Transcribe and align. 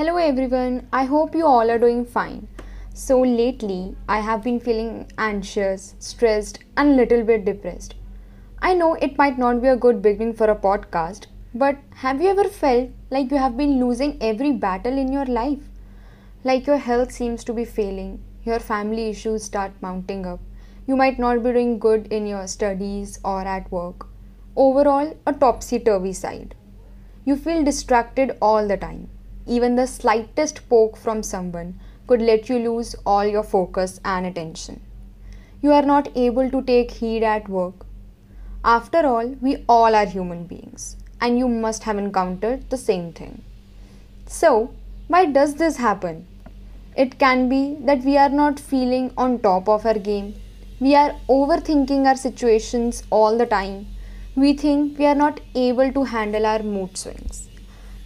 Hello 0.00 0.16
everyone, 0.16 0.88
I 0.94 1.04
hope 1.04 1.34
you 1.34 1.44
all 1.44 1.70
are 1.70 1.78
doing 1.78 2.06
fine. 2.06 2.48
So, 2.94 3.20
lately 3.20 3.94
I 4.08 4.20
have 4.20 4.42
been 4.42 4.58
feeling 4.58 5.12
anxious, 5.18 5.94
stressed, 5.98 6.60
and 6.78 6.88
a 6.88 6.94
little 6.94 7.22
bit 7.22 7.44
depressed. 7.44 7.96
I 8.62 8.72
know 8.72 8.94
it 8.94 9.18
might 9.18 9.36
not 9.36 9.60
be 9.60 9.68
a 9.68 9.76
good 9.76 10.00
beginning 10.00 10.32
for 10.32 10.46
a 10.46 10.56
podcast, 10.56 11.26
but 11.54 11.76
have 11.96 12.22
you 12.22 12.30
ever 12.30 12.44
felt 12.44 12.88
like 13.10 13.30
you 13.30 13.36
have 13.36 13.58
been 13.58 13.78
losing 13.78 14.16
every 14.22 14.52
battle 14.52 14.96
in 14.96 15.12
your 15.12 15.26
life? 15.26 15.68
Like 16.44 16.66
your 16.66 16.78
health 16.78 17.12
seems 17.12 17.44
to 17.44 17.52
be 17.52 17.66
failing, 17.66 18.22
your 18.42 18.58
family 18.58 19.10
issues 19.10 19.44
start 19.44 19.72
mounting 19.82 20.24
up, 20.24 20.40
you 20.86 20.96
might 20.96 21.18
not 21.18 21.42
be 21.42 21.52
doing 21.52 21.78
good 21.78 22.06
in 22.06 22.26
your 22.26 22.46
studies 22.46 23.18
or 23.22 23.42
at 23.42 23.70
work. 23.70 24.06
Overall, 24.56 25.14
a 25.26 25.34
topsy 25.34 25.78
turvy 25.78 26.14
side. 26.14 26.54
You 27.26 27.36
feel 27.36 27.62
distracted 27.62 28.38
all 28.40 28.66
the 28.66 28.78
time. 28.78 29.10
Even 29.46 29.76
the 29.76 29.86
slightest 29.86 30.68
poke 30.68 30.96
from 30.96 31.22
someone 31.22 31.78
could 32.06 32.22
let 32.22 32.48
you 32.48 32.58
lose 32.58 32.94
all 33.04 33.24
your 33.24 33.42
focus 33.42 34.00
and 34.04 34.26
attention. 34.26 34.80
You 35.62 35.72
are 35.72 35.82
not 35.82 36.08
able 36.16 36.50
to 36.50 36.62
take 36.62 36.90
heed 36.90 37.22
at 37.22 37.48
work. 37.48 37.86
After 38.64 39.06
all, 39.06 39.28
we 39.40 39.64
all 39.68 39.94
are 39.94 40.06
human 40.06 40.44
beings, 40.44 40.96
and 41.20 41.38
you 41.38 41.48
must 41.48 41.84
have 41.84 41.98
encountered 41.98 42.68
the 42.70 42.76
same 42.76 43.12
thing. 43.12 43.42
So, 44.26 44.72
why 45.08 45.26
does 45.26 45.54
this 45.54 45.76
happen? 45.76 46.26
It 46.96 47.18
can 47.18 47.48
be 47.48 47.76
that 47.80 48.02
we 48.02 48.16
are 48.16 48.28
not 48.28 48.58
feeling 48.58 49.12
on 49.16 49.38
top 49.38 49.68
of 49.68 49.86
our 49.86 49.98
game. 49.98 50.34
We 50.80 50.94
are 50.94 51.14
overthinking 51.28 52.06
our 52.06 52.16
situations 52.16 53.02
all 53.10 53.36
the 53.36 53.46
time 53.46 53.86
we 54.36 54.52
think 54.54 54.98
we 54.98 55.04
are 55.06 55.14
not 55.14 55.40
able 55.54 55.92
to 55.92 56.04
handle 56.04 56.46
our 56.46 56.62
mood 56.62 56.96
swings. 56.96 57.49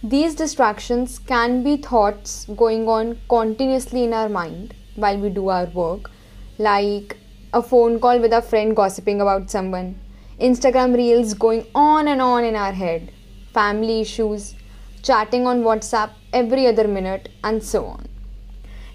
These 0.07 0.35
distractions 0.35 1.17
can 1.17 1.63
be 1.63 1.77
thoughts 1.77 2.45
going 2.55 2.87
on 2.87 3.17
continuously 3.27 4.03
in 4.03 4.13
our 4.13 4.29
mind 4.29 4.75
while 4.93 5.17
we 5.17 5.29
do 5.29 5.47
our 5.47 5.65
work, 5.65 6.11
like 6.59 7.17
a 7.51 7.63
phone 7.63 7.99
call 7.99 8.19
with 8.19 8.31
a 8.31 8.43
friend 8.43 8.75
gossiping 8.75 9.19
about 9.19 9.49
someone, 9.49 9.99
Instagram 10.39 10.95
reels 10.95 11.33
going 11.33 11.65
on 11.73 12.07
and 12.07 12.21
on 12.21 12.43
in 12.43 12.55
our 12.55 12.71
head, 12.71 13.11
family 13.51 13.99
issues, 14.01 14.53
chatting 15.01 15.47
on 15.47 15.63
WhatsApp 15.63 16.11
every 16.31 16.67
other 16.67 16.87
minute, 16.87 17.29
and 17.43 17.63
so 17.63 17.85
on. 17.85 18.07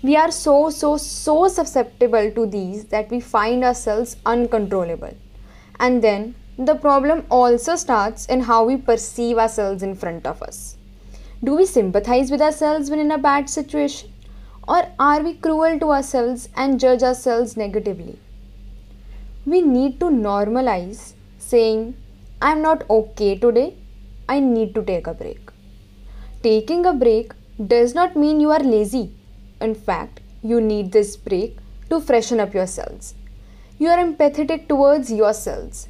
We 0.05 0.17
are 0.17 0.31
so, 0.31 0.71
so, 0.71 0.97
so 0.97 1.49
susceptible 1.49 2.31
to 2.31 2.47
these 2.47 2.85
that 2.85 3.11
we 3.11 3.19
find 3.19 3.65
ourselves 3.65 4.17
uncontrollable. 4.25 5.17
And 5.81 6.05
then 6.05 6.37
the 6.57 6.77
problem 6.77 7.27
also 7.33 7.75
starts 7.75 8.27
in 8.27 8.43
how 8.43 8.65
we 8.65 8.77
perceive 8.77 9.39
ourselves 9.39 9.83
in 9.83 9.97
front 9.97 10.25
of 10.25 10.41
us. 10.41 10.77
Do 11.43 11.57
we 11.57 11.67
sympathize 11.67 12.31
with 12.31 12.43
ourselves 12.43 12.91
when 12.91 12.99
in 12.99 13.11
a 13.11 13.19
bad 13.19 13.49
situation? 13.49 14.13
Or 14.69 14.87
are 14.99 15.21
we 15.23 15.35
cruel 15.35 15.79
to 15.81 15.91
ourselves 15.91 16.49
and 16.55 16.79
judge 16.79 17.03
ourselves 17.03 17.57
negatively? 17.57 18.19
We 19.47 19.63
need 19.63 20.01
to 20.01 20.07
normalize 20.07 21.15
saying, 21.39 21.97
I'm 22.43 22.63
not 22.63 22.89
okay 22.89 23.37
today, 23.39 23.75
I 24.29 24.41
need 24.41 24.75
to 24.75 24.83
take 24.83 25.07
a 25.07 25.15
break. 25.15 25.51
Taking 26.43 26.87
a 26.87 26.93
break 26.93 27.33
does 27.67 27.95
not 27.95 28.17
mean 28.17 28.41
you 28.41 28.51
are 28.51 28.61
lazy. 28.61 29.13
In 29.61 29.75
fact, 29.75 30.21
you 30.43 30.61
need 30.61 30.93
this 30.93 31.17
break 31.17 31.59
to 31.89 32.01
freshen 32.01 32.41
up 32.41 32.55
yourselves. 32.55 33.15
You 33.79 33.89
are 33.89 33.99
empathetic 33.99 34.69
towards 34.69 35.11
yourselves 35.11 35.89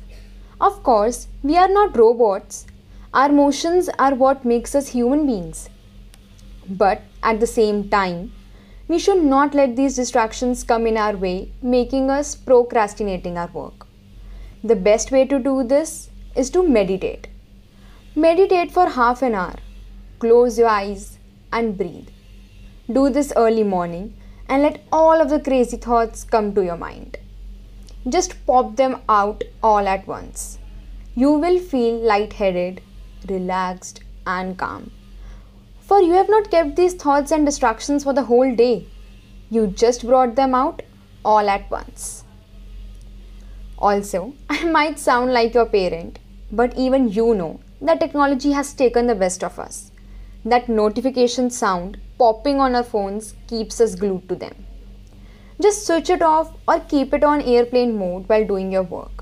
of 0.61 0.83
course, 0.83 1.27
we 1.43 1.57
are 1.57 1.69
not 1.69 1.97
robots. 1.97 2.67
Our 3.13 3.29
emotions 3.29 3.89
are 3.99 4.15
what 4.15 4.45
makes 4.45 4.75
us 4.77 4.89
human 4.89 5.27
beings. 5.27 5.69
But 6.69 7.03
at 7.25 7.41
the 7.41 7.47
same 7.47 7.89
time, 7.89 8.33
we 8.87 9.01
should 9.01 9.25
not 9.25 9.53
let 9.53 9.75
these 9.75 9.97
distractions 9.97 10.63
come 10.63 10.87
in 10.87 10.97
our 10.97 11.17
way, 11.17 11.51
making 11.61 12.09
us 12.09 12.37
procrastinating 12.37 13.37
our 13.37 13.49
work. 13.49 13.87
The 14.63 14.77
best 14.77 15.11
way 15.11 15.25
to 15.27 15.41
do 15.41 15.65
this 15.65 16.11
is 16.37 16.51
to 16.51 16.63
meditate. 16.63 17.27
Meditate 18.15 18.71
for 18.71 18.89
half 18.89 19.23
an 19.23 19.35
hour. 19.35 19.57
Close 20.21 20.57
your 20.59 20.69
eyes 20.69 21.19
and 21.53 21.77
breathe. 21.77 22.09
Do 22.93 23.11
this 23.11 23.33
early 23.35 23.65
morning 23.65 24.15
and 24.49 24.63
let 24.63 24.85
all 24.93 25.21
of 25.21 25.31
the 25.31 25.41
crazy 25.41 25.77
thoughts 25.77 26.23
come 26.23 26.55
to 26.55 26.65
your 26.65 26.77
mind. 26.77 27.17
Just 28.09 28.47
pop 28.47 28.77
them 28.77 29.01
out 29.09 29.43
all 29.63 29.89
at 29.89 30.07
once. 30.07 30.59
You 31.17 31.33
will 31.33 31.59
feel 31.59 31.97
lightheaded, 31.97 32.83
relaxed, 33.29 34.01
and 34.27 34.57
calm. 34.57 34.91
For 35.81 36.01
you 36.01 36.13
have 36.13 36.29
not 36.29 36.51
kept 36.51 36.77
these 36.77 36.95
thoughts 36.95 37.33
and 37.33 37.45
distractions 37.45 38.05
for 38.05 38.13
the 38.13 38.25
whole 38.25 38.55
day. 38.55 38.87
You 39.51 39.67
just 39.67 40.07
brought 40.07 40.37
them 40.37 40.55
out 40.55 40.83
all 41.25 41.49
at 41.49 41.71
once. 41.71 42.25
Also, 43.79 44.35
I 44.51 44.65
might 44.65 44.99
sound 44.99 45.33
like 45.33 45.55
your 45.55 45.67
parent, 45.67 46.19
but 46.53 46.77
even 46.77 47.09
you 47.09 47.35
know 47.35 47.61
that 47.81 48.01
technology 48.01 48.53
has 48.53 48.73
taken 48.75 49.07
the 49.07 49.15
best 49.15 49.43
of 49.43 49.59
us. 49.59 49.91
That 50.45 50.69
notification 50.69 51.51
sound 51.51 51.99
popping 52.19 52.61
on 52.61 52.75
our 52.75 52.85
phones 52.85 53.35
keeps 53.47 53.81
us 53.81 53.95
glued 53.95 54.29
to 54.29 54.35
them. 54.35 54.67
Just 55.61 55.87
switch 55.87 56.09
it 56.09 56.23
off 56.23 56.55
or 56.67 56.81
keep 56.81 57.13
it 57.13 57.25
on 57.25 57.43
airplane 57.43 57.99
mode 57.99 58.29
while 58.29 58.47
doing 58.47 58.73
your 58.73 58.83
work. 58.83 59.20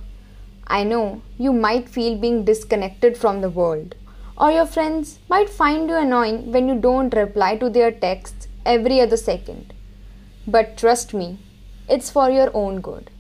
I 0.71 0.85
know 0.85 1.23
you 1.39 1.53
might 1.53 1.89
feel 1.89 2.19
being 2.19 2.45
disconnected 2.45 3.17
from 3.17 3.41
the 3.41 3.49
world, 3.49 3.95
or 4.37 4.51
your 4.51 4.67
friends 4.67 5.19
might 5.29 5.49
find 5.49 5.89
you 5.89 5.97
annoying 5.97 6.53
when 6.53 6.69
you 6.69 6.75
don't 6.79 7.15
reply 7.15 7.57
to 7.57 7.71
their 7.71 7.91
texts 7.91 8.49
every 8.67 9.01
other 9.01 9.17
second. 9.17 9.73
But 10.47 10.77
trust 10.77 11.15
me, 11.15 11.39
it's 11.89 12.11
for 12.11 12.31
your 12.31 12.51
own 12.53 12.83
good. 12.83 13.11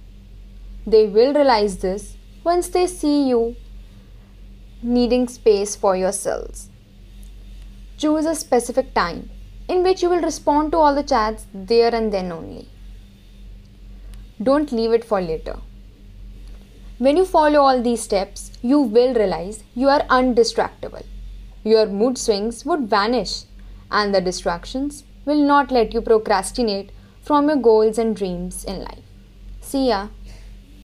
They 0.87 1.07
will 1.07 1.33
realize 1.33 1.79
this 1.79 2.17
once 2.45 2.69
they 2.69 2.87
see 2.87 3.29
you 3.29 3.57
needing 4.83 5.27
space 5.29 5.75
for 5.75 5.97
yourselves. 5.97 6.69
Choose 7.97 8.27
a 8.27 8.35
specific 8.35 8.93
time 8.95 9.31
in 9.69 9.83
which 9.83 10.03
you 10.03 10.11
will 10.11 10.23
respond 10.23 10.73
to 10.73 10.79
all 10.79 10.95
the 10.95 11.03
chats 11.03 11.47
there 11.53 11.95
and 11.95 12.13
then 12.13 12.31
only. 12.31 12.69
Don't 14.43 14.71
leave 14.71 14.93
it 14.93 15.05
for 15.05 15.21
later. 15.21 15.57
When 16.99 17.17
you 17.17 17.25
follow 17.25 17.61
all 17.61 17.81
these 17.81 18.03
steps, 18.03 18.51
you 18.61 18.81
will 18.81 19.15
realize 19.15 19.63
you 19.77 19.89
are 19.89 20.03
undistractable. 20.09 21.05
Your 21.63 21.87
mood 21.87 22.19
swings 22.19 22.65
would 22.67 22.91
vanish, 22.91 23.45
and 23.89 24.13
the 24.13 24.21
distractions 24.21 25.05
will 25.25 25.41
not 25.41 25.71
let 25.71 25.95
you 25.95 26.01
procrastinate 26.01 26.91
from 27.23 27.49
your 27.49 27.59
goals 27.59 27.99
and 27.99 28.17
dreams 28.17 28.65
in 28.65 28.81
life. 28.81 29.05
See 29.61 29.89
ya. 29.91 30.09